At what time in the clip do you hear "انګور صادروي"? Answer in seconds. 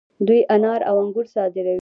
1.03-1.79